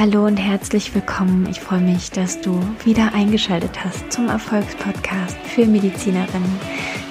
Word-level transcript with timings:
Hallo 0.00 0.24
und 0.24 0.38
herzlich 0.38 0.94
willkommen. 0.94 1.46
Ich 1.50 1.60
freue 1.60 1.82
mich, 1.82 2.10
dass 2.10 2.40
du 2.40 2.58
wieder 2.86 3.12
eingeschaltet 3.12 3.84
hast 3.84 4.10
zum 4.10 4.30
Erfolgspodcast 4.30 5.36
für 5.44 5.66
Medizinerinnen. 5.66 6.58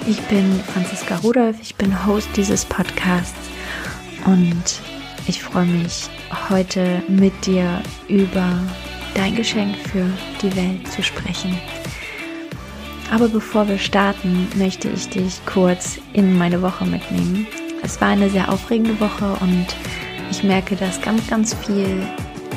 Ich 0.08 0.20
bin 0.22 0.58
Franziska 0.72 1.14
Rudolph, 1.18 1.56
ich 1.62 1.76
bin 1.76 2.04
Host 2.04 2.28
dieses 2.34 2.64
Podcasts 2.64 3.48
und 4.24 4.80
ich 5.28 5.40
freue 5.40 5.66
mich 5.66 6.10
heute 6.48 7.00
mit 7.06 7.46
dir 7.46 7.80
über 8.08 8.58
dein 9.14 9.36
Geschenk 9.36 9.76
für 9.76 10.06
die 10.42 10.56
Welt 10.56 10.88
zu 10.90 11.04
sprechen. 11.04 11.56
Aber 13.12 13.28
bevor 13.28 13.68
wir 13.68 13.78
starten, 13.78 14.48
möchte 14.56 14.88
ich 14.88 15.08
dich 15.08 15.40
kurz 15.46 16.00
in 16.12 16.36
meine 16.36 16.60
Woche 16.60 16.86
mitnehmen. 16.86 17.46
Es 17.84 18.00
war 18.00 18.08
eine 18.08 18.30
sehr 18.30 18.50
aufregende 18.50 18.98
Woche 18.98 19.36
und 19.42 19.66
ich 20.32 20.42
merke, 20.42 20.74
dass 20.74 21.00
ganz, 21.00 21.28
ganz 21.28 21.54
viel 21.54 22.04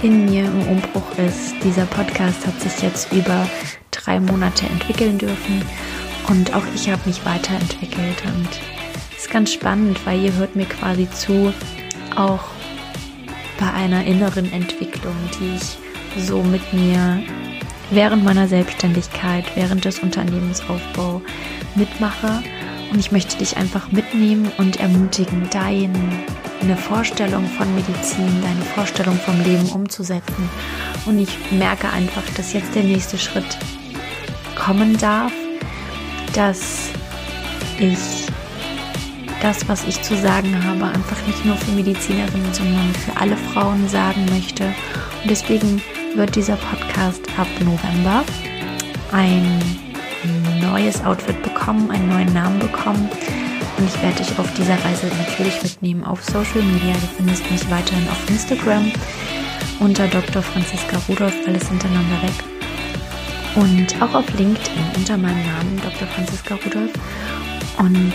in 0.04 0.26
mir 0.26 0.44
im 0.44 0.68
Umbruch 0.68 1.18
ist. 1.18 1.56
Dieser 1.64 1.86
Podcast 1.86 2.46
hat 2.46 2.60
sich 2.60 2.82
jetzt 2.82 3.12
über 3.14 3.48
drei 3.92 4.20
Monate 4.20 4.66
entwickeln 4.66 5.18
dürfen 5.18 5.62
und 6.28 6.54
auch 6.54 6.64
ich 6.76 6.90
habe 6.90 7.02
mich 7.06 7.26
weiterentwickelt 7.26 8.22
und 8.26 8.50
ist 9.16 9.32
ganz 9.32 9.54
spannend, 9.54 10.06
weil 10.06 10.22
ihr 10.22 10.34
hört 10.34 10.56
mir 10.56 10.66
quasi 10.66 11.10
zu, 11.10 11.54
auch 12.16 12.44
bei 13.58 13.72
einer 13.72 14.04
inneren 14.06 14.52
Entwicklung, 14.52 15.16
die 15.40 15.56
ich 15.56 16.26
so 16.26 16.44
mit 16.44 16.74
mir 16.74 17.24
während 17.92 18.26
meiner 18.26 18.48
Selbstständigkeit, 18.48 19.46
während 19.56 19.86
des 19.86 20.00
Unternehmensaufbaus 20.00 21.22
mitmache. 21.76 22.44
Und 22.92 23.00
ich 23.00 23.12
möchte 23.12 23.38
dich 23.38 23.56
einfach 23.58 23.92
mitnehmen 23.92 24.52
und 24.58 24.80
ermutigen, 24.80 25.48
dein 25.52 25.94
eine 26.64 26.78
Vorstellung 26.78 27.46
von 27.46 27.74
Medizin, 27.76 28.42
deine 28.42 28.62
Vorstellung 28.74 29.18
vom 29.18 29.40
Leben 29.44 29.70
umzusetzen. 29.70 30.50
Und 31.06 31.20
ich 31.20 31.38
merke 31.52 31.90
einfach, 31.90 32.24
dass 32.38 32.54
jetzt 32.54 32.74
der 32.74 32.84
nächste 32.84 33.18
Schritt 33.18 33.58
kommen 34.56 34.98
darf, 34.98 35.34
dass 36.34 36.90
ich 37.80 37.98
das, 39.42 39.68
was 39.68 39.86
ich 39.86 40.02
zu 40.02 40.16
sagen 40.16 40.64
habe, 40.64 40.86
einfach 40.86 41.28
nicht 41.28 41.44
nur 41.44 41.58
für 41.58 41.72
Medizinerinnen, 41.72 42.54
sondern 42.54 42.94
für 42.94 43.20
alle 43.20 43.36
Frauen 43.36 43.88
sagen 43.90 44.26
möchte. 44.32 44.64
Und 45.22 45.30
deswegen 45.30 45.82
wird 46.16 46.36
dieser 46.36 46.56
Podcast 46.56 47.22
ab 47.38 47.48
November 47.60 48.24
ein 49.12 49.62
neues 50.62 51.04
Outfit 51.04 51.42
bekommen, 51.44 51.92
einen 51.92 52.08
neuen 52.08 52.34
Namen 52.34 52.60
bekommen. 52.60 53.10
Und 53.78 53.88
ich 53.88 54.02
werde 54.02 54.24
dich 54.24 54.38
auf 54.38 54.52
dieser 54.54 54.76
Reise 54.86 55.08
natürlich 55.18 55.62
mitnehmen 55.64 56.04
auf 56.04 56.24
Social 56.24 56.62
Media. 56.62 56.94
Du 56.94 57.08
findest 57.18 57.50
mich 57.52 57.70
weiterhin 57.70 58.08
auf 58.10 58.30
Instagram 58.30 58.92
unter 59.80 60.08
Dr. 60.08 60.42
Franziska 60.42 60.98
Rudolph, 61.10 61.36
alles 61.48 61.68
hintereinander 61.68 62.22
weg. 62.22 62.34
Und 63.56 64.02
auch 64.02 64.14
auf 64.14 64.26
LinkedIn 64.38 64.84
unter 64.96 65.18
meinem 65.18 65.44
Namen 65.46 65.82
Dr. 65.84 66.08
Franziska 66.08 66.56
Rudolph. 66.56 66.94
Und 67.78 68.14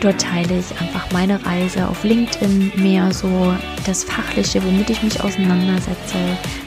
dort 0.00 0.20
teile 0.20 0.58
ich 0.58 0.80
einfach 0.80 1.10
meine 1.12 1.44
Reise 1.44 1.88
auf 1.88 2.04
LinkedIn 2.04 2.72
mehr 2.76 3.12
so 3.12 3.54
das 3.86 4.04
Fachliche, 4.04 4.62
womit 4.64 4.90
ich 4.90 5.02
mich 5.02 5.22
auseinandersetze, 5.22 6.18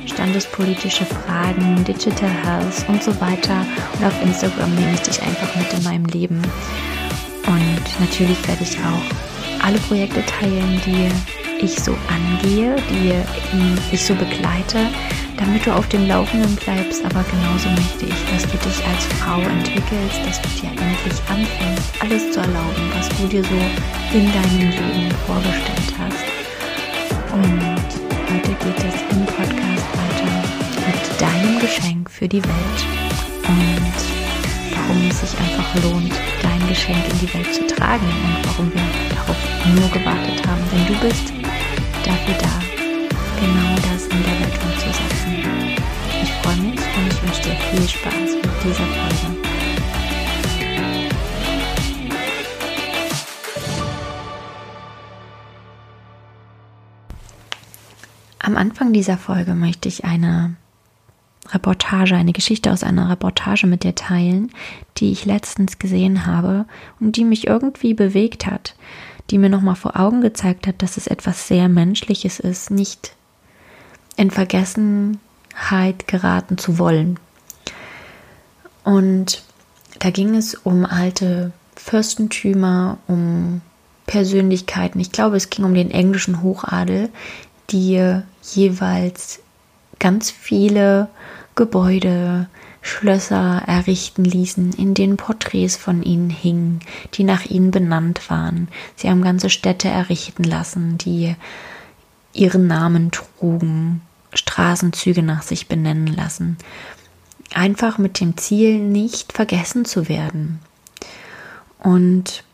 standespolitische 0.05 1.05
Fragen, 1.05 1.83
Digital 1.83 2.29
Health 2.29 2.85
und 2.87 3.03
so 3.03 3.19
weiter. 3.21 3.65
Und 3.97 4.05
auf 4.05 4.23
Instagram 4.23 4.73
nehme 4.75 4.93
ich 4.93 5.01
dich 5.01 5.21
einfach 5.21 5.55
mit 5.55 5.71
in 5.73 5.83
meinem 5.83 6.05
Leben. 6.05 6.41
Und 7.49 7.99
natürlich 7.99 8.47
werde 8.47 8.63
ich 8.63 8.77
auch 8.77 9.65
alle 9.65 9.79
Projekte 9.79 10.23
teilen, 10.25 10.79
die 10.85 11.09
ich 11.65 11.79
so 11.79 11.97
angehe, 12.07 12.75
die 12.91 13.13
ich 13.91 14.05
so 14.05 14.13
begleite, 14.13 14.87
damit 15.35 15.65
du 15.65 15.73
auf 15.73 15.87
dem 15.89 16.07
Laufenden 16.07 16.55
bleibst. 16.57 17.03
Aber 17.03 17.25
genauso 17.31 17.69
möchte 17.69 18.05
ich, 18.05 18.31
dass 18.31 18.43
du 18.43 18.57
dich 18.57 18.85
als 18.85 19.03
Frau 19.17 19.41
entwickelst, 19.41 20.19
dass 20.25 20.39
du 20.41 20.49
dir 20.61 20.69
endlich 20.69 21.19
anfängst, 21.27 21.91
alles 21.99 22.31
zu 22.31 22.39
erlauben, 22.39 22.91
was 22.95 23.09
du 23.09 23.27
dir 23.27 23.43
so 23.43 23.57
in 24.13 24.31
deinem 24.31 24.69
Leben 24.69 25.11
vorgestellt 25.25 25.93
hast. 25.97 26.23
Und 27.33 27.89
heute 28.29 28.53
geht 28.63 28.77
es 28.77 29.01
im 29.11 29.25
Podcast 29.25 29.85
weiter 29.97 30.31
mit 30.85 31.21
deinem 31.21 31.59
Geschenk 31.59 32.09
für 32.11 32.27
die 32.27 32.43
Welt 32.43 32.85
und 33.47 34.08
warum 34.89 35.07
es 35.07 35.19
sich 35.21 35.39
einfach 35.39 35.75
lohnt, 35.83 36.13
dein 36.41 36.67
Geschenk 36.67 36.97
in 37.11 37.19
die 37.19 37.33
Welt 37.33 37.53
zu 37.53 37.65
tragen 37.67 38.05
und 38.05 38.47
warum 38.47 38.73
wir 38.73 38.81
darauf 39.15 39.37
nur 39.75 39.89
gewartet 39.89 40.47
haben. 40.47 40.63
Denn 40.71 40.87
du 40.87 40.99
bist 40.99 41.31
dafür 42.03 42.35
da, 42.39 42.59
genau 43.39 43.75
das 43.93 44.07
in 44.07 44.23
der 44.23 44.39
Welt 44.39 44.59
umzusetzen. 44.63 45.31
Ich 46.23 46.31
freue 46.41 46.57
mich 46.57 46.79
und 46.79 47.07
ich 47.07 47.21
wünsche 47.21 47.41
dir 47.43 47.55
viel 47.55 47.87
Spaß 47.87 48.35
mit 48.35 48.63
dieser 48.63 48.87
Folge. 48.87 49.37
Am 58.39 58.57
Anfang 58.57 58.93
dieser 58.93 59.19
Folge 59.19 59.53
möchte 59.53 59.87
ich 59.87 60.05
eine 60.05 60.55
Reportage, 61.53 62.15
eine 62.15 62.33
Geschichte 62.33 62.71
aus 62.71 62.83
einer 62.83 63.09
Reportage 63.09 63.67
mit 63.67 63.83
dir 63.83 63.95
teilen, 63.95 64.51
die 64.97 65.11
ich 65.11 65.25
letztens 65.25 65.79
gesehen 65.79 66.25
habe 66.25 66.65
und 66.99 67.15
die 67.15 67.23
mich 67.23 67.47
irgendwie 67.47 67.93
bewegt 67.93 68.45
hat, 68.45 68.75
die 69.29 69.37
mir 69.37 69.49
nochmal 69.49 69.75
vor 69.75 69.99
Augen 69.99 70.21
gezeigt 70.21 70.67
hat, 70.67 70.81
dass 70.81 70.97
es 70.97 71.07
etwas 71.07 71.47
sehr 71.47 71.69
Menschliches 71.69 72.39
ist, 72.39 72.71
nicht 72.71 73.13
in 74.15 74.31
Vergessenheit 74.31 76.07
geraten 76.07 76.57
zu 76.57 76.77
wollen. 76.77 77.19
Und 78.83 79.43
da 79.99 80.09
ging 80.09 80.35
es 80.35 80.55
um 80.55 80.85
alte 80.85 81.51
Fürstentümer, 81.75 82.97
um 83.07 83.61
Persönlichkeiten. 84.07 84.99
Ich 84.99 85.11
glaube, 85.11 85.37
es 85.37 85.49
ging 85.49 85.65
um 85.65 85.73
den 85.73 85.91
englischen 85.91 86.41
Hochadel, 86.41 87.09
die 87.69 88.21
jeweils 88.41 89.39
ganz 89.99 90.31
viele 90.31 91.09
Gebäude, 91.59 92.47
Schlösser 92.81 93.63
errichten 93.67 94.23
ließen, 94.23 94.71
in 94.71 94.93
denen 94.93 95.17
Porträts 95.17 95.75
von 95.75 96.03
ihnen 96.03 96.29
hingen, 96.29 96.79
die 97.15 97.25
nach 97.25 97.43
ihnen 97.43 97.69
benannt 97.69 98.29
waren. 98.29 98.69
Sie 98.95 99.09
haben 99.09 99.21
ganze 99.21 99.49
Städte 99.49 99.89
errichten 99.89 100.45
lassen, 100.45 100.97
die 100.97 101.35
ihren 102.31 102.67
Namen 102.67 103.11
trugen, 103.11 104.01
Straßenzüge 104.33 105.21
nach 105.21 105.41
sich 105.41 105.67
benennen 105.67 106.07
lassen. 106.07 106.57
Einfach 107.53 107.97
mit 107.97 108.21
dem 108.21 108.37
Ziel, 108.37 108.79
nicht 108.79 109.33
vergessen 109.33 109.83
zu 109.83 110.07
werden. 110.07 110.59
Und 111.77 112.45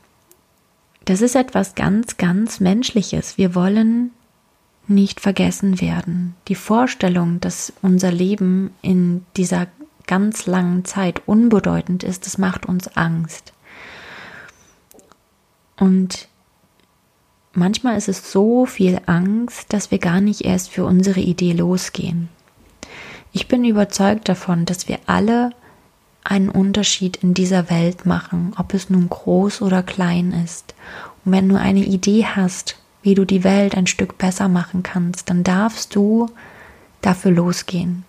das 1.05 1.21
ist 1.21 1.35
etwas 1.35 1.75
ganz, 1.75 2.17
ganz 2.17 2.59
Menschliches. 2.59 3.37
Wir 3.37 3.53
wollen 3.53 4.14
nicht 4.87 5.19
vergessen 5.19 5.81
werden. 5.81 6.35
Die 6.47 6.55
Vorstellung, 6.55 7.39
dass 7.39 7.73
unser 7.81 8.11
Leben 8.11 8.71
in 8.81 9.25
dieser 9.37 9.67
ganz 10.07 10.45
langen 10.45 10.85
Zeit 10.85 11.21
unbedeutend 11.25 12.03
ist, 12.03 12.25
das 12.25 12.37
macht 12.37 12.65
uns 12.65 12.95
Angst. 12.95 13.53
Und 15.77 16.27
manchmal 17.53 17.97
ist 17.97 18.07
es 18.07 18.31
so 18.31 18.65
viel 18.65 19.01
Angst, 19.05 19.73
dass 19.73 19.91
wir 19.91 19.99
gar 19.99 20.21
nicht 20.21 20.41
erst 20.41 20.69
für 20.69 20.85
unsere 20.85 21.19
Idee 21.19 21.53
losgehen. 21.53 22.29
Ich 23.31 23.47
bin 23.47 23.65
überzeugt 23.65 24.29
davon, 24.29 24.65
dass 24.65 24.87
wir 24.87 24.99
alle 25.07 25.51
einen 26.23 26.49
Unterschied 26.49 27.17
in 27.17 27.33
dieser 27.33 27.69
Welt 27.69 28.05
machen, 28.05 28.53
ob 28.57 28.73
es 28.73 28.89
nun 28.89 29.09
groß 29.09 29.61
oder 29.61 29.83
klein 29.83 30.31
ist. 30.43 30.73
Und 31.23 31.33
wenn 31.33 31.49
du 31.49 31.59
eine 31.59 31.83
Idee 31.83 32.25
hast, 32.25 32.77
wie 33.05 33.13
du 33.13 33.23
die 33.23 33.43
Welt 33.43 33.77
ein 33.77 33.85
Stück 33.85 34.17
besser 34.17 34.49
machen 34.49 34.81
kannst, 34.81 35.29
dann 35.29 35.43
darfst 35.43 35.95
du 35.95 36.27
dafür 37.01 37.31
losgehen. 37.31 38.03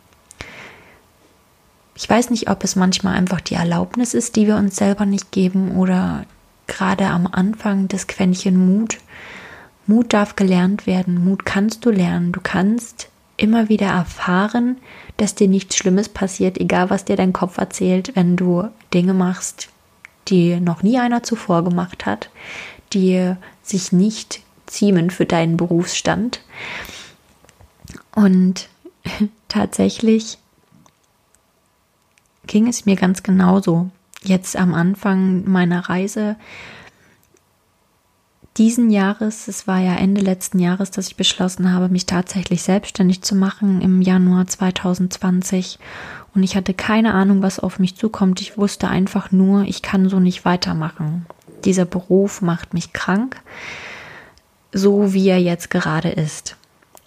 Ich 1.95 2.09
weiß 2.09 2.31
nicht, 2.31 2.49
ob 2.49 2.65
es 2.65 2.77
manchmal 2.77 3.15
einfach 3.15 3.43
die 3.43 3.55
Erlaubnis 3.55 4.15
ist, 4.15 4.37
die 4.37 4.47
wir 4.47 4.57
uns 4.57 4.77
selber 4.77 5.05
nicht 5.05 5.33
geben 5.33 5.73
oder 5.77 6.25
gerade 6.67 7.09
am 7.09 7.27
Anfang 7.27 7.89
das 7.89 8.07
Quäntchen 8.07 8.57
Mut. 8.57 8.99
Mut 9.87 10.15
darf 10.15 10.35
gelernt 10.35 10.87
werden, 10.87 11.23
Mut 11.23 11.45
kannst 11.45 11.85
du 11.85 11.91
lernen. 11.91 12.33
Du 12.33 12.41
kannst 12.43 13.09
immer 13.37 13.69
wieder 13.69 13.89
erfahren, 13.89 14.79
dass 15.19 15.35
dir 15.35 15.47
nichts 15.47 15.77
Schlimmes 15.77 16.09
passiert, 16.09 16.59
egal 16.59 16.89
was 16.89 17.05
dir 17.05 17.17
dein 17.17 17.35
Kopf 17.35 17.59
erzählt, 17.59 18.17
wenn 18.17 18.37
du 18.37 18.69
Dinge 18.95 19.13
machst, 19.13 19.69
die 20.29 20.59
noch 20.59 20.83
nie 20.83 20.99
einer 20.99 21.23
zuvor 21.23 21.65
gemacht 21.65 22.07
hat, 22.07 22.31
die 22.95 23.35
sich 23.63 23.93
nicht 23.93 24.41
ziemen 24.67 25.11
für 25.11 25.27
deinen 25.27 25.57
Berufsstand. 25.57 26.41
Und 28.15 28.69
tatsächlich 29.49 30.39
ging 32.47 32.69
es 32.69 32.87
mir 32.87 32.97
ganz 32.97 33.23
genauso. 33.23 33.91
Jetzt 34.23 34.57
am 34.57 34.75
Anfang 34.75 35.49
meiner 35.49 35.89
Reise 35.89 36.37
diesen 38.57 38.91
Jahres, 38.91 39.49
es 39.49 39.67
war 39.67 39.81
ja 39.81 39.95
Ende 39.95 40.23
letzten 40.23 40.59
Jahres, 40.59 40.91
dass 40.91 41.09
ich 41.09 41.17
beschlossen 41.17 41.73
habe, 41.73 41.89
mich 41.91 42.07
tatsächlich 42.07 42.63
selbstständig 42.63 43.23
zu 43.23 43.35
machen 43.35 43.83
im 43.83 44.01
Januar 44.01 44.47
2020. 44.47 45.79
Und 46.35 46.43
ich 46.43 46.57
hatte 46.57 46.73
keine 46.73 47.13
Ahnung, 47.13 47.43
was 47.43 47.61
auf 47.61 47.79
mich 47.79 47.97
zukommt. 47.97 48.41
Ich 48.41 48.57
wusste 48.57 48.89
einfach 48.89 49.31
nur, 49.31 49.65
ich 49.65 49.83
kann 49.83 50.09
so 50.09 50.21
nicht 50.21 50.45
weitermachen. 50.45 51.27
Dieser 51.65 51.85
Beruf 51.85 52.41
macht 52.41 52.73
mich 52.73 52.93
krank, 52.93 53.37
so 54.77 55.15
wie 55.15 55.29
er 55.29 55.41
jetzt 55.41 55.71
gerade 55.71 56.11
ist. 56.11 56.57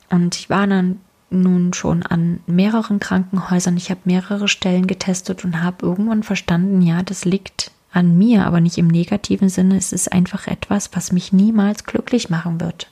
Und 0.10 0.36
ich 0.36 0.50
war 0.50 0.68
dann 0.68 1.00
nun 1.30 1.74
schon 1.74 2.04
an 2.04 2.39
mehreren 2.48 3.00
Krankenhäusern. 3.00 3.77
Ich 3.77 3.92
habe 3.92 4.01
mehrere 4.06 4.48
Stellen 4.48 4.88
getestet 4.88 5.45
und 5.45 5.62
habe 5.62 5.86
irgendwann 5.86 6.24
verstanden, 6.24 6.81
ja, 6.81 7.04
das 7.04 7.25
liegt 7.25 7.71
an 7.92 8.18
mir, 8.18 8.45
aber 8.45 8.60
nicht 8.60 8.77
im 8.77 8.88
negativen 8.88 9.50
Sinne. 9.50 9.77
Es 9.77 9.94
ist 9.94 10.12
einfach 10.12 10.48
etwas, 10.48 10.89
was 10.94 11.12
mich 11.12 11.31
niemals 11.31 11.83
glücklich 11.83 12.30
machen 12.30 12.60
wird. 12.60 12.89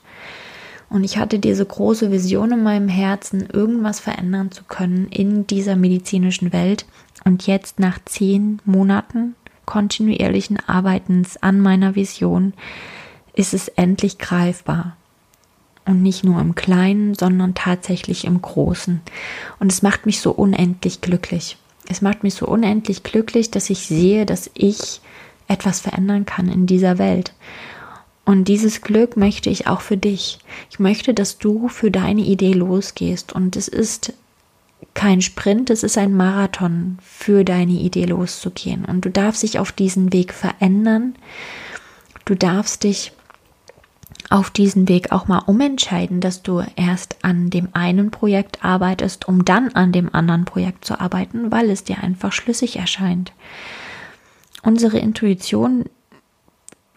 Und 0.90 1.04
ich 1.04 1.18
hatte 1.18 1.40
diese 1.40 1.66
große 1.66 2.12
Vision 2.12 2.52
in 2.52 2.64
meinem 2.64 2.88
Herzen, 2.88 3.48
irgendwas 3.52 4.00
verändern 4.00 4.52
zu 4.52 4.64
können 4.64 5.08
in 5.10 5.48
dieser 5.48 5.76
medizinischen 5.76 6.54
Welt. 6.54 6.86
Und 7.26 7.48
jetzt 7.48 7.80
nach 7.80 8.00
zehn 8.06 8.62
Monaten 8.64 9.36
kontinuierlichen 9.66 10.60
Arbeitens 10.66 11.36
an 11.38 11.60
meiner 11.60 11.96
Vision 11.96 12.54
ist 13.38 13.54
es 13.54 13.68
endlich 13.70 14.18
greifbar. 14.18 14.98
Und 15.86 16.02
nicht 16.04 16.26
nur 16.26 16.42
im 16.42 16.56
Kleinen, 16.56 17.14
sondern 17.14 17.54
tatsächlich 17.54 18.26
im 18.26 18.42
Großen. 18.42 19.00
Und 19.60 19.72
es 19.72 19.82
macht 19.82 20.06
mich 20.06 20.20
so 20.20 20.32
unendlich 20.32 21.00
glücklich. 21.00 21.58
Es 21.88 22.02
macht 22.02 22.24
mich 22.24 22.34
so 22.34 22.46
unendlich 22.46 23.04
glücklich, 23.04 23.52
dass 23.52 23.70
ich 23.70 23.88
sehe, 23.88 24.26
dass 24.26 24.50
ich 24.54 25.00
etwas 25.48 25.80
verändern 25.80 26.26
kann 26.26 26.50
in 26.50 26.66
dieser 26.66 26.98
Welt. 26.98 27.32
Und 28.26 28.50
dieses 28.50 28.82
Glück 28.82 29.16
möchte 29.16 29.50
ich 29.50 29.68
auch 29.68 29.80
für 29.80 29.96
dich. 29.96 30.40
Ich 30.70 30.80
möchte, 30.80 31.14
dass 31.14 31.38
du 31.38 31.70
für 31.70 31.92
deine 31.92 32.22
Idee 32.22 32.52
losgehst. 32.52 33.32
Und 33.32 33.56
es 33.56 33.70
ist 33.70 34.12
kein 34.94 35.22
Sprint, 35.22 35.70
es 35.70 35.84
ist 35.84 35.98
ein 35.98 36.14
Marathon, 36.14 36.98
für 37.02 37.46
deine 37.46 37.72
Idee 37.72 38.04
loszugehen. 38.04 38.84
Und 38.84 39.06
du 39.06 39.10
darfst 39.10 39.44
dich 39.44 39.60
auf 39.60 39.72
diesen 39.72 40.12
Weg 40.12 40.34
verändern. 40.34 41.16
Du 42.26 42.36
darfst 42.36 42.84
dich 42.84 43.14
auf 44.30 44.50
diesen 44.50 44.88
Weg 44.90 45.12
auch 45.12 45.28
mal 45.28 45.40
umentscheiden, 45.40 46.20
dass 46.20 46.44
du 46.44 46.64
erst 46.76 47.24
an 47.24 47.50
dem 47.50 47.70
einen 47.74 48.12
Projekt 48.12 48.64
arbeitest, 48.64 49.28
um 49.28 49.46
dann 49.46 49.70
an 49.70 49.92
dem 49.92 50.14
anderen 50.14 50.46
Projekt 50.46 50.86
zu 50.86 51.00
arbeiten, 51.00 51.52
weil 51.52 51.70
es 51.70 51.84
dir 51.84 52.00
einfach 52.04 52.34
schlüssig 52.34 52.78
erscheint. 52.78 53.32
Unsere 54.64 55.00
Intuition 55.00 55.86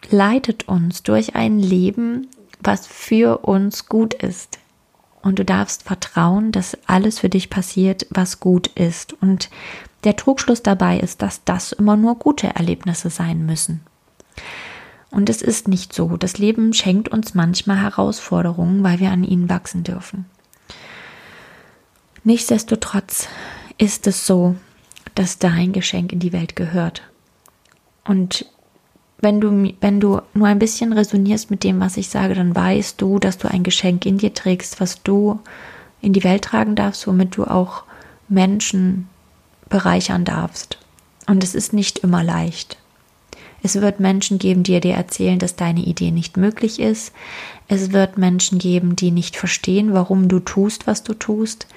leitet 0.09 0.67
uns 0.67 1.03
durch 1.03 1.35
ein 1.35 1.59
Leben, 1.59 2.27
was 2.61 2.85
für 2.85 3.39
uns 3.39 3.87
gut 3.87 4.13
ist. 4.13 4.59
Und 5.21 5.39
du 5.39 5.45
darfst 5.45 5.83
vertrauen, 5.83 6.51
dass 6.51 6.77
alles 6.87 7.19
für 7.19 7.29
dich 7.29 7.49
passiert, 7.49 8.07
was 8.09 8.39
gut 8.39 8.67
ist. 8.67 9.13
Und 9.21 9.49
der 10.03 10.15
Trugschluss 10.15 10.63
dabei 10.63 10.99
ist, 10.99 11.21
dass 11.21 11.43
das 11.43 11.71
immer 11.71 11.95
nur 11.95 12.15
gute 12.15 12.47
Erlebnisse 12.47 13.09
sein 13.09 13.45
müssen. 13.45 13.81
Und 15.11 15.29
es 15.29 15.41
ist 15.41 15.67
nicht 15.67 15.93
so. 15.93 16.15
Das 16.17 16.37
Leben 16.37 16.73
schenkt 16.73 17.09
uns 17.09 17.35
manchmal 17.35 17.77
Herausforderungen, 17.77 18.83
weil 18.83 18.99
wir 18.99 19.11
an 19.11 19.25
ihnen 19.25 19.49
wachsen 19.49 19.83
dürfen. 19.83 20.25
Nichtsdestotrotz 22.23 23.27
ist 23.77 24.07
es 24.07 24.25
so, 24.25 24.55
dass 25.15 25.37
dein 25.37 25.73
Geschenk 25.73 26.13
in 26.13 26.19
die 26.19 26.33
Welt 26.33 26.55
gehört. 26.55 27.03
Und 28.05 28.45
wenn 29.19 29.41
du, 29.41 29.73
wenn 29.81 29.99
du 29.99 30.21
nur 30.33 30.47
ein 30.47 30.59
bisschen 30.59 30.93
resonierst 30.93 31.51
mit 31.51 31.63
dem, 31.63 31.79
was 31.79 31.97
ich 31.97 32.09
sage, 32.09 32.33
dann 32.33 32.55
weißt 32.55 33.01
du, 33.01 33.19
dass 33.19 33.37
du 33.37 33.49
ein 33.49 33.63
Geschenk 33.63 34.05
in 34.05 34.17
dir 34.17 34.33
trägst, 34.33 34.79
was 34.79 35.03
du 35.03 35.39
in 36.01 36.13
die 36.13 36.23
Welt 36.23 36.43
tragen 36.45 36.75
darfst, 36.75 37.05
womit 37.05 37.37
du 37.37 37.43
auch 37.45 37.83
Menschen 38.29 39.07
bereichern 39.69 40.25
darfst. 40.25 40.77
Und 41.27 41.43
es 41.43 41.53
ist 41.53 41.73
nicht 41.73 41.99
immer 41.99 42.23
leicht. 42.23 42.77
Es 43.63 43.79
wird 43.79 43.99
Menschen 43.99 44.39
geben, 44.39 44.63
die 44.63 44.79
dir 44.79 44.95
erzählen, 44.95 45.39
dass 45.39 45.55
deine 45.55 45.81
Idee 45.81 46.11
nicht 46.11 46.37
möglich 46.37 46.79
ist. 46.79 47.13
Es 47.67 47.91
wird 47.91 48.17
Menschen 48.17 48.59
geben, 48.59 48.95
die 48.95 49.11
nicht 49.11 49.35
verstehen, 49.37 49.93
warum 49.93 50.27
du 50.27 50.39
tust, 50.39 50.87
was 50.87 51.03
du 51.03 51.13
tust. 51.13 51.67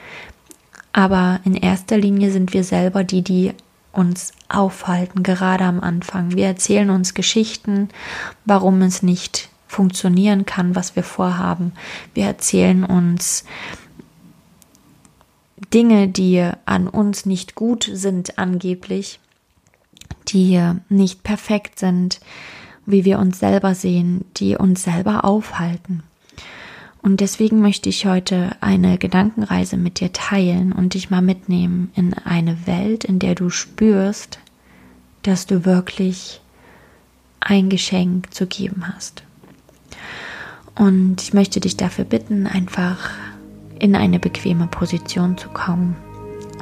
Aber 0.93 1.41
in 1.45 1.55
erster 1.55 1.99
Linie 1.99 2.31
sind 2.31 2.53
wir 2.53 2.65
selber 2.65 3.05
die, 3.05 3.23
die 3.23 3.53
uns 3.93 4.33
aufhalten, 4.49 5.23
gerade 5.23 5.65
am 5.65 5.81
Anfang. 5.81 6.37
Wir 6.37 6.47
erzählen 6.47 6.91
uns 6.91 7.15
Geschichten, 7.15 7.89
warum 8.45 8.83
es 8.83 9.03
nicht 9.03 9.51
funktionieren 9.67 10.47
kann, 10.47 10.75
was 10.75 10.97
wir 10.97 11.03
vorhaben. 11.03 11.73
Wir 12.15 12.27
erzählen 12.27 12.85
uns 12.85 13.45
Dinge, 15.73 16.09
die 16.09 16.49
an 16.65 16.89
uns 16.89 17.27
nicht 17.27 17.55
gut 17.55 17.91
sind, 17.93 18.39
angeblich, 18.39 19.19
die 20.29 20.61
nicht 20.88 21.23
perfekt 21.23 21.79
sind, 21.79 22.21
wie 22.87 23.05
wir 23.05 23.19
uns 23.19 23.38
selber 23.38 23.75
sehen, 23.75 24.25
die 24.37 24.56
uns 24.56 24.85
selber 24.85 25.25
aufhalten. 25.25 26.03
Und 27.03 27.21
deswegen 27.21 27.61
möchte 27.61 27.88
ich 27.88 28.06
heute 28.06 28.56
eine 28.61 28.97
Gedankenreise 28.97 29.76
mit 29.76 30.00
dir 30.00 30.12
teilen 30.12 30.73
und 30.73 30.94
dich 30.94 31.11
mal 31.11 31.21
mitnehmen 31.21 31.91
in 31.94 32.15
eine 32.15 32.67
Welt, 32.67 33.05
in 33.05 33.19
der 33.19 33.35
du 33.35 33.50
spürst, 33.50 34.38
dass 35.23 35.47
du 35.47 35.67
wirklich 35.67 36.41
ein 37.41 37.69
Geschenk 37.69 38.32
zu 38.32 38.47
geben 38.47 38.88
hast. 38.88 39.23
Und 40.75 41.23
ich 41.23 41.35
möchte 41.35 41.61
dich 41.61 41.76
dafür 41.76 42.05
bitten, 42.05 42.47
einfach 42.47 43.11
in 43.79 43.94
eine 43.97 44.19
bequeme 44.19 44.67
Position 44.67 45.37
zu 45.37 45.49
kommen 45.49 45.97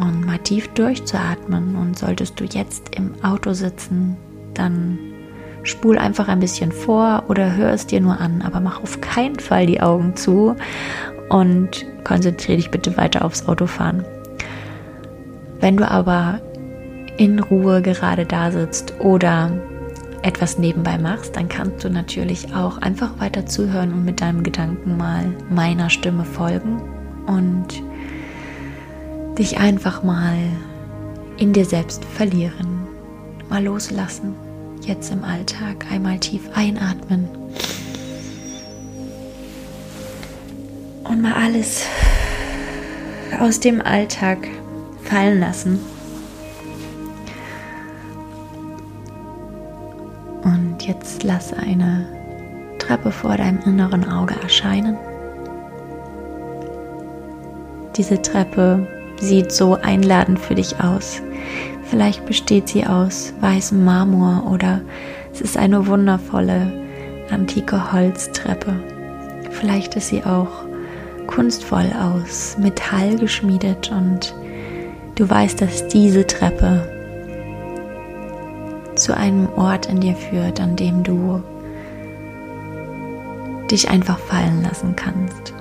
und 0.03 0.27
mal 0.27 0.39
tief 0.39 0.69
durchzuatmen. 0.69 1.77
Und 1.77 1.99
solltest 1.99 2.39
du 2.39 2.45
jetzt 2.45 2.95
im 2.95 3.15
Auto 3.23 3.53
sitzen, 3.53 4.17
dann 4.55 4.99
spul 5.63 5.97
einfach 5.97 6.29
ein 6.29 6.41
bisschen 6.41 6.73
vor 6.73 7.25
oder 7.29 7.55
hör 7.57 7.73
es 7.73 7.87
dir 7.87 8.01
nur 8.01 8.21
an, 8.21 8.43
aber 8.43 8.61
mach 8.61 8.83
auf 8.83 9.01
keinen 9.01 9.39
Fall 9.39 9.67
die 9.67 9.81
Augen 9.81 10.17
zu 10.17 10.57
und 11.29 11.87
konzentriere 12.05 12.57
dich 12.57 12.71
bitte 12.71 12.97
weiter 12.97 13.25
aufs 13.25 13.47
Autofahren. 13.47 14.05
Wenn 15.61 15.77
du 15.77 15.89
aber 15.89 16.41
in 17.17 17.39
Ruhe 17.39 17.81
gerade 17.83 18.27
da 18.27 18.51
sitzt 18.51 18.95
oder 18.99 19.53
etwas 20.23 20.59
nebenbei 20.59 20.99
machst, 20.99 21.37
dann 21.37 21.49
kannst 21.49 21.85
du 21.85 21.91
natürlich 21.91 22.55
auch 22.55 22.79
einfach 22.79 23.21
weiter 23.21 23.47
zuhören 23.47 23.93
und 23.93 24.05
mit 24.05 24.21
deinem 24.21 24.43
Gedanken 24.43 24.97
mal 24.97 25.33
meiner 25.51 25.91
Stimme 25.91 26.25
folgen 26.25 26.83
und 27.27 27.83
dich 29.39 29.59
einfach 29.59 30.03
mal 30.03 30.37
in 31.39 31.53
dir 31.53 31.65
selbst 31.65 32.05
verlieren, 32.05 32.87
mal 33.49 33.65
loslassen. 33.65 34.35
Jetzt 34.83 35.13
im 35.13 35.25
Alltag 35.25 35.87
einmal 35.91 36.19
tief 36.19 36.51
einatmen 36.55 37.29
und 41.05 41.23
mal 41.23 41.35
alles 41.35 41.87
aus 43.39 43.61
dem 43.61 43.81
Alltag 43.81 44.39
fallen 45.05 45.41
lassen. 45.41 45.79
Und 50.43 50.83
jetzt 50.85 51.23
lass 51.23 51.53
eine 51.53 52.07
Treppe 52.79 53.13
vor 53.13 53.37
deinem 53.37 53.61
inneren 53.61 54.09
Auge 54.09 54.35
erscheinen. 54.43 54.97
Diese 57.97 58.21
Treppe 58.21 58.87
sieht 59.21 59.53
so 59.53 59.75
einladend 59.75 60.39
für 60.39 60.55
dich 60.55 60.81
aus. 60.81 61.23
Vielleicht 61.85 62.25
besteht 62.27 62.69
sie 62.69 62.87
aus 62.87 63.33
weißem 63.41 63.85
Marmor 63.85 64.51
oder 64.51 64.81
es 65.33 65.41
ist 65.41 65.57
eine 65.57 65.87
wundervolle 65.87 66.73
antike 67.31 67.93
Holztreppe. 67.93 68.75
Vielleicht 69.51 69.95
ist 69.97 70.09
sie 70.09 70.25
auch 70.25 70.65
kunstvoll 71.27 71.91
aus 71.99 72.57
Metall 72.59 73.17
geschmiedet 73.17 73.91
und 73.91 74.35
du 75.15 75.29
weißt, 75.29 75.61
dass 75.61 75.89
diese 75.89 76.27
Treppe 76.27 76.89
zu 78.95 79.17
einem 79.17 79.49
Ort 79.57 79.87
in 79.87 80.01
dir 80.01 80.15
führt, 80.15 80.61
an 80.61 80.77
dem 80.77 81.03
du 81.03 81.43
dich 83.71 83.89
einfach 83.89 84.19
fallen 84.19 84.63
lassen 84.63 84.95
kannst 84.97 85.55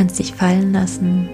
kannst 0.00 0.18
dich 0.18 0.32
fallen 0.32 0.72
lassen 0.72 1.28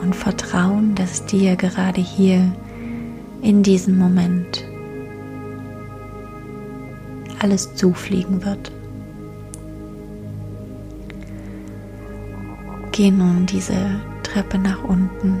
und 0.00 0.16
vertrauen, 0.16 0.94
dass 0.94 1.26
dir 1.26 1.54
gerade 1.54 2.00
hier 2.00 2.50
in 3.42 3.62
diesem 3.62 3.98
Moment 3.98 4.64
alles 7.38 7.74
zufliegen 7.74 8.42
wird. 8.42 8.72
Geh 12.92 13.10
nun 13.10 13.44
diese 13.44 13.76
Treppe 14.22 14.56
nach 14.56 14.82
unten, 14.82 15.38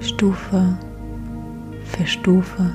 Stufe 0.00 0.78
für 1.86 2.06
Stufe, 2.06 2.70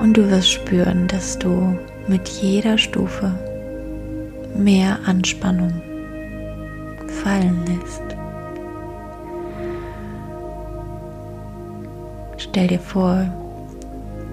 Und 0.00 0.16
du 0.16 0.30
wirst 0.30 0.52
spüren, 0.52 1.08
dass 1.08 1.36
du 1.36 1.76
mit 2.06 2.28
jeder 2.28 2.78
Stufe 2.78 3.36
mehr 4.56 5.00
Anspannung 5.04 5.82
fallen 7.22 7.64
lässt. 7.66 8.02
Stell 12.38 12.66
dir 12.66 12.80
vor, 12.80 13.24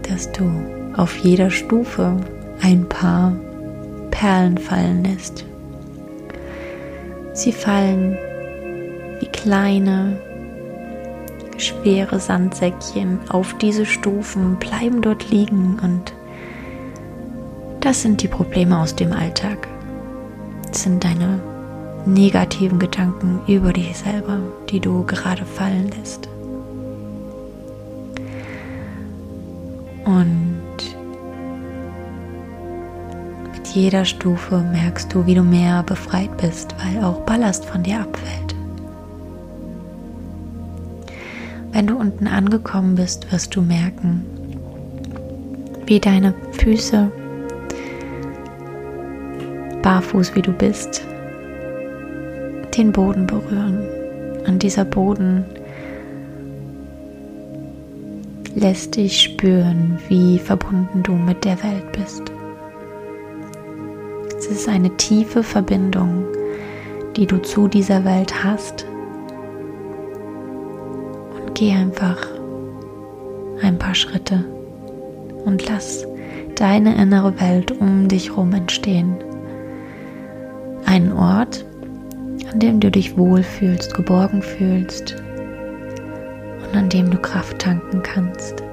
dass 0.08 0.32
du 0.32 0.44
auf 0.98 1.18
jeder 1.18 1.50
Stufe 1.50 2.18
ein 2.62 2.88
paar 2.90 3.34
Perlen 4.12 4.58
fallen 4.58 5.04
lässt. 5.04 5.46
Sie 7.34 7.52
fallen 7.52 8.18
wie 9.20 9.28
kleine, 9.28 10.20
schwere 11.58 12.20
Sandsäckchen 12.20 13.20
auf 13.30 13.56
diese 13.60 13.86
Stufen, 13.86 14.58
bleiben 14.58 15.02
dort 15.02 15.30
liegen 15.30 15.80
und 15.82 16.14
das 17.80 18.02
sind 18.02 18.22
die 18.22 18.28
Probleme 18.28 18.78
aus 18.80 18.96
dem 18.96 19.14
Alltag. 19.14 19.68
Das 20.68 20.84
sind 20.84 21.04
deine 21.04 21.40
negativen 22.14 22.80
Gedanken 22.80 23.42
über 23.48 23.74
dich 23.74 23.98
selber, 23.98 24.40
die 24.70 24.80
du 24.80 25.06
gerade 25.06 25.46
fallen 25.46 25.90
lässt. 26.00 26.28
Und 30.06 30.62
mit 33.54 33.68
jeder 33.68 34.06
Stufe 34.06 34.58
merkst 34.58 35.14
du, 35.14 35.26
wie 35.26 35.36
du 35.36 35.44
mehr 35.44 35.84
befreit 35.84 36.36
bist, 36.38 36.76
weil 36.84 37.04
auch 37.04 37.22
Ballast 37.22 37.66
von 37.66 37.84
dir 37.84 38.02
abfällt. 38.02 38.56
Wenn 41.72 41.88
du 41.88 41.96
unten 41.96 42.28
angekommen 42.28 42.96
bist, 42.96 43.32
wirst 43.32 43.56
du 43.56 43.62
merken, 43.62 44.26
wie 45.86 46.00
deine 46.00 46.34
Füße, 46.54 47.12
barfuß 49.82 50.36
wie 50.36 50.42
du 50.42 50.52
bist, 50.52 51.04
den 52.78 52.92
Boden 52.92 53.28
berühren. 53.28 53.86
Und 54.48 54.64
dieser 54.64 54.86
Boden 54.86 55.46
lässt 58.56 58.96
dich 58.96 59.22
spüren, 59.22 60.00
wie 60.08 60.40
verbunden 60.40 61.04
du 61.04 61.14
mit 61.14 61.46
der 61.46 61.62
Welt 61.64 61.92
bist. 61.92 62.24
Es 64.38 64.48
ist 64.48 64.70
eine 64.70 64.96
tiefe 64.98 65.44
Verbindung, 65.44 66.26
die 67.16 67.26
du 67.26 67.38
zu 67.38 67.68
dieser 67.68 68.06
Welt 68.06 68.44
hast. 68.44 68.86
Und 71.36 71.56
geh 71.56 71.72
einfach 71.72 72.26
ein 73.62 73.78
paar 73.78 73.96
Schritte 73.96 74.46
und 75.46 75.68
lass 75.68 76.06
deine 76.56 76.96
innere 76.96 77.40
Welt 77.40 77.72
um 77.72 78.08
dich 78.08 78.30
herum 78.30 78.54
entstehen. 78.54 79.16
Einen 80.86 81.12
Ort, 81.14 81.66
an 82.52 82.60
dem 82.60 82.80
du 82.80 82.90
dich 82.90 83.16
wohlfühlst, 83.16 83.94
geborgen 83.94 84.42
fühlst 84.42 85.16
und 86.64 86.76
an 86.76 86.90
dem 86.90 87.12
du 87.12 87.18
Kraft 87.18 87.60
tanken 87.60 88.02
kannst. 88.02 88.64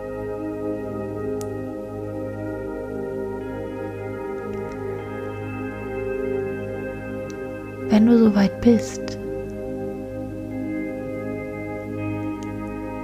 Wenn 7.89 8.07
du 8.07 8.19
soweit 8.19 8.61
bist 8.61 9.19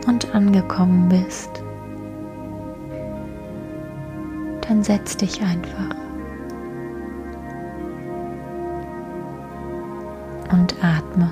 und 0.06 0.34
angekommen 0.34 1.08
bist, 1.08 1.62
dann 4.66 4.82
setz 4.82 5.16
dich 5.16 5.40
einfach. 5.42 6.01
Und 10.62 10.76
atme. 10.84 11.28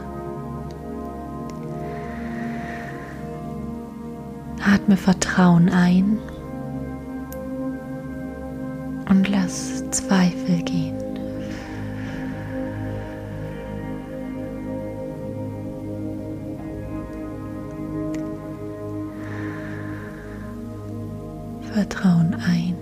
Atme 4.74 4.96
Vertrauen 4.96 5.68
ein 5.68 6.18
und 9.08 9.28
lass 9.28 9.88
Zweifel 9.92 10.62
gehen. 10.64 10.96
Vertrauen 21.72 22.34
ein 22.34 22.74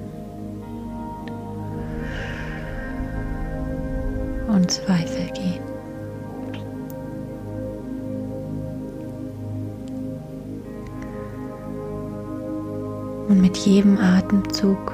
und 4.48 4.70
Zweifel 4.70 5.26
gehen. 5.34 5.67
Und 13.38 13.42
mit 13.42 13.56
jedem 13.58 13.96
Atemzug 13.98 14.92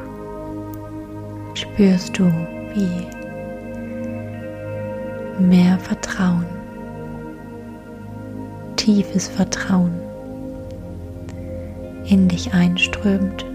spürst 1.54 2.18
du, 2.18 2.24
wie 2.74 3.06
mehr 5.42 5.78
Vertrauen, 5.78 6.44
tiefes 8.76 9.28
Vertrauen 9.28 9.94
in 12.04 12.28
dich 12.28 12.52
einströmt. 12.52 13.46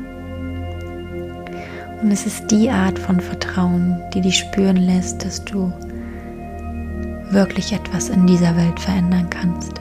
Und 2.01 2.11
es 2.11 2.25
ist 2.25 2.49
die 2.49 2.71
Art 2.71 2.97
von 2.97 3.19
Vertrauen, 3.19 4.01
die 4.15 4.21
dich 4.21 4.39
spüren 4.39 4.77
lässt, 4.77 5.23
dass 5.23 5.45
du 5.45 5.71
wirklich 7.29 7.73
etwas 7.73 8.09
in 8.09 8.25
dieser 8.25 8.57
Welt 8.57 8.79
verändern 8.79 9.29
kannst. 9.29 9.79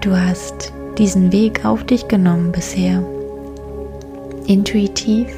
Du 0.00 0.16
hast 0.16 0.72
diesen 0.96 1.30
Weg 1.30 1.66
auf 1.66 1.84
dich 1.84 2.08
genommen 2.08 2.52
bisher, 2.52 3.02
intuitiv 4.46 5.28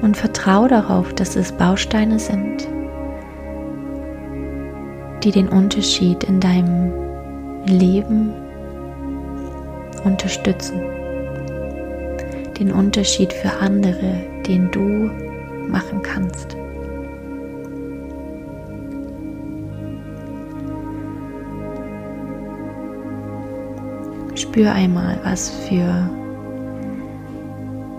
und 0.00 0.16
vertraue 0.16 0.68
darauf, 0.68 1.12
dass 1.12 1.36
es 1.36 1.52
Bausteine 1.52 2.18
sind, 2.18 2.66
die 5.22 5.30
den 5.30 5.50
Unterschied 5.50 6.24
in 6.24 6.40
deinem 6.40 6.90
Leben 7.66 8.32
unterstützen. 10.04 10.80
Den 12.58 12.72
Unterschied 12.72 13.34
für 13.34 13.52
andere, 13.60 14.24
den 14.46 14.70
du 14.70 15.10
machen 15.68 16.00
kannst. 16.02 16.56
Spür 24.42 24.72
einmal, 24.72 25.20
was 25.22 25.50
für 25.50 26.10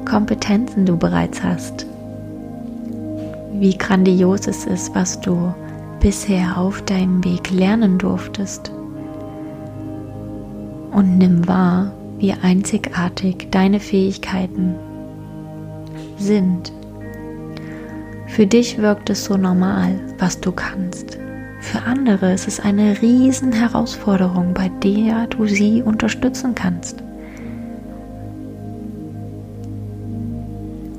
Kompetenzen 0.04 0.86
du 0.86 0.98
bereits 0.98 1.42
hast. 1.42 1.86
Wie 3.54 3.78
grandios 3.78 4.46
es 4.48 4.66
ist, 4.66 4.94
was 4.94 5.22
du 5.22 5.54
bisher 6.02 6.58
auf 6.58 6.82
deinem 6.82 7.24
Weg 7.24 7.50
lernen 7.50 7.98
durftest. 7.98 8.74
Und 10.92 11.18
nimm 11.18 11.48
wahr, 11.48 11.94
wie 12.20 12.34
einzigartig 12.34 13.48
deine 13.50 13.80
Fähigkeiten 13.80 14.76
sind. 16.18 16.74
Für 18.28 18.46
dich 18.46 18.80
wirkt 18.80 19.10
es 19.10 19.24
so 19.24 19.38
normal, 19.38 19.98
was 20.20 20.42
du 20.42 20.52
kannst. 20.52 21.23
Für 21.64 21.82
andere 21.84 22.34
ist 22.34 22.46
es 22.46 22.60
eine 22.60 23.02
Herausforderung, 23.54 24.54
bei 24.54 24.70
der 24.84 25.28
du 25.28 25.48
sie 25.48 25.82
unterstützen 25.82 26.54
kannst. 26.54 27.02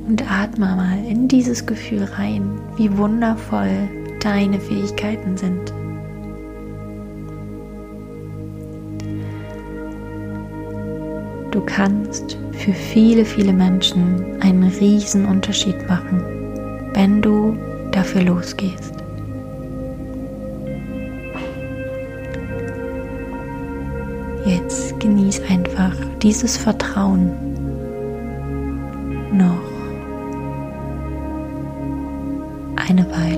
Und 0.08 0.24
atme 0.28 0.74
mal 0.74 0.98
in 1.06 1.28
dieses 1.28 1.66
Gefühl 1.66 2.04
rein, 2.04 2.58
wie 2.76 2.96
wundervoll 2.96 3.88
deine 4.20 4.58
Fähigkeiten 4.58 5.36
sind. 5.36 5.72
Du 11.50 11.60
kannst 11.60 12.38
für 12.52 12.72
viele, 12.72 13.26
viele 13.26 13.52
Menschen 13.52 14.40
einen 14.40 14.64
riesen 14.64 15.26
Unterschied 15.26 15.76
machen, 15.88 16.24
wenn 16.94 17.20
du 17.20 17.54
dafür 17.92 18.22
losgehst. 18.22 18.93
Dieses 26.24 26.56
Vertrauen 26.56 27.32
noch 29.30 29.60
eine 32.76 33.04
Weile. 33.10 33.33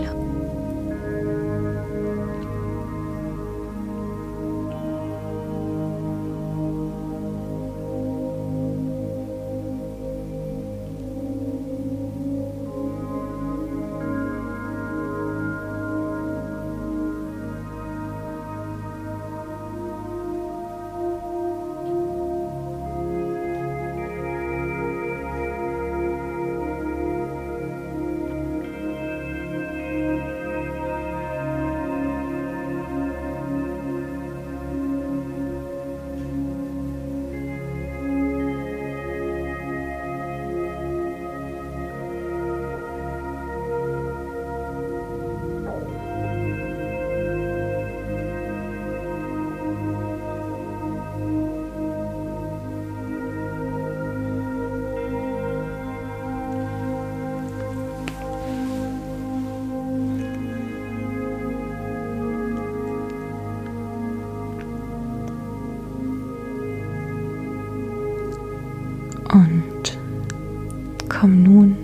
Komm 71.18 71.42
nun 71.42 71.76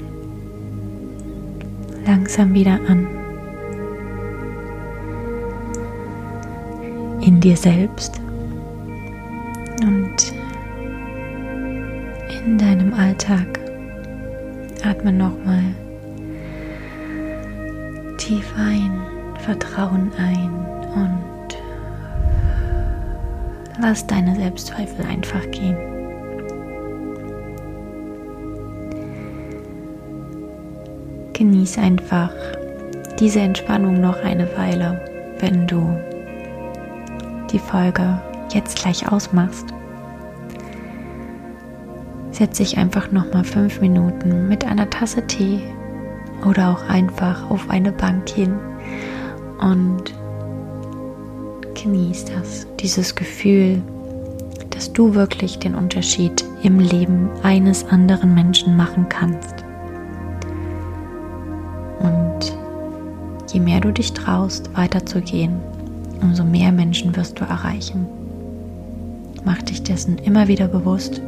langsam 2.04 2.52
wieder 2.52 2.78
an. 2.86 3.06
In 7.22 7.40
dir 7.40 7.56
selbst 7.56 8.20
und 9.82 10.34
in 12.44 12.58
deinem 12.58 12.92
Alltag. 12.92 13.58
Atme 14.84 15.10
nochmal 15.10 15.64
tief 18.18 18.52
ein, 18.58 19.00
Vertrauen 19.38 20.12
ein 20.18 20.50
und 20.94 21.58
lass 23.80 24.06
deine 24.06 24.36
Selbstzweifel 24.36 25.06
einfach 25.06 25.50
gehen. 25.52 25.91
Genieß 31.32 31.78
einfach 31.78 32.30
diese 33.18 33.40
Entspannung 33.40 34.00
noch 34.00 34.22
eine 34.22 34.48
Weile, 34.56 35.00
wenn 35.40 35.66
du 35.66 35.96
die 37.50 37.58
Folge 37.58 38.20
jetzt 38.52 38.78
gleich 38.78 39.10
ausmachst. 39.10 39.66
Setz 42.30 42.58
dich 42.58 42.78
einfach 42.78 43.12
noch 43.12 43.32
mal 43.32 43.44
fünf 43.44 43.80
Minuten 43.80 44.48
mit 44.48 44.66
einer 44.66 44.88
Tasse 44.88 45.26
Tee 45.26 45.60
oder 46.46 46.70
auch 46.70 46.88
einfach 46.88 47.50
auf 47.50 47.68
eine 47.70 47.92
Bank 47.92 48.28
hin 48.28 48.54
und 49.60 50.14
genieß 51.74 52.26
das, 52.26 52.66
dieses 52.80 53.14
Gefühl, 53.14 53.82
dass 54.70 54.92
du 54.92 55.14
wirklich 55.14 55.58
den 55.58 55.74
Unterschied 55.74 56.44
im 56.62 56.78
Leben 56.78 57.28
eines 57.42 57.84
anderen 57.84 58.34
Menschen 58.34 58.76
machen 58.76 59.08
kannst. 59.08 59.61
Je 63.52 63.60
mehr 63.60 63.80
du 63.80 63.92
dich 63.92 64.12
traust, 64.12 64.70
weiterzugehen, 64.74 65.60
umso 66.20 66.44
mehr 66.44 66.72
Menschen 66.72 67.14
wirst 67.16 67.40
du 67.40 67.44
erreichen. 67.44 68.06
Mach 69.44 69.60
dich 69.62 69.82
dessen 69.82 70.18
immer 70.18 70.48
wieder 70.48 70.68
bewusst. 70.68 71.20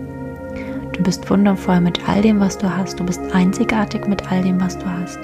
Du 0.92 1.02
bist 1.02 1.28
wundervoll 1.28 1.80
mit 1.80 2.08
all 2.08 2.22
dem, 2.22 2.38
was 2.38 2.56
du 2.56 2.74
hast. 2.74 3.00
Du 3.00 3.04
bist 3.04 3.20
einzigartig 3.32 4.06
mit 4.06 4.30
all 4.30 4.42
dem, 4.42 4.60
was 4.60 4.78
du 4.78 4.86
hast. 4.86 5.18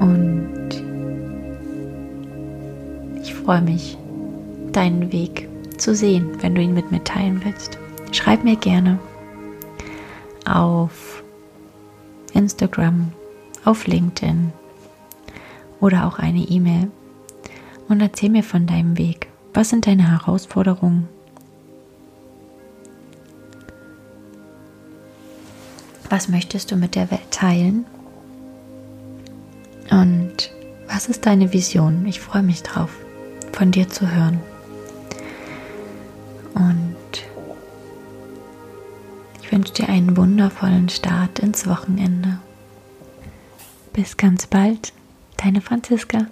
Und 0.00 0.48
ich 3.22 3.32
freue 3.34 3.62
mich, 3.62 3.96
deinen 4.72 5.12
Weg 5.12 5.48
zu 5.78 5.94
sehen, 5.94 6.30
wenn 6.40 6.54
du 6.54 6.60
ihn 6.60 6.74
mit 6.74 6.90
mir 6.90 7.02
teilen 7.04 7.40
willst. 7.44 7.78
Schreib 8.12 8.42
mir 8.42 8.56
gerne 8.56 8.98
auf 10.44 11.22
Instagram, 12.34 13.12
auf 13.64 13.86
LinkedIn 13.86 14.52
oder 15.80 16.06
auch 16.06 16.18
eine 16.18 16.40
E-Mail 16.40 16.90
und 17.88 18.00
erzähl 18.00 18.30
mir 18.30 18.44
von 18.44 18.66
deinem 18.66 18.96
Weg. 18.98 19.28
Was 19.52 19.70
sind 19.70 19.86
deine 19.86 20.10
Herausforderungen? 20.10 21.08
Was 26.08 26.28
möchtest 26.28 26.70
du 26.70 26.76
mit 26.76 26.94
der 26.94 27.10
Welt 27.10 27.30
teilen? 27.30 27.84
Und 29.90 30.52
was 30.88 31.08
ist 31.08 31.26
deine 31.26 31.52
Vision? 31.52 32.04
Ich 32.06 32.20
freue 32.20 32.42
mich 32.42 32.62
drauf, 32.62 32.90
von 33.52 33.70
dir 33.70 33.88
zu 33.88 34.08
hören. 34.12 34.40
Und 36.54 36.96
ich 39.40 39.52
wünsche 39.52 39.72
dir 39.72 39.88
einen 39.88 40.16
wundervollen 40.16 40.88
Start 40.88 41.38
ins 41.38 41.66
Wochenende. 41.66 42.38
Bis 43.92 44.16
ganz 44.16 44.46
bald, 44.46 44.92
deine 45.36 45.60
Franziska. 45.60 46.26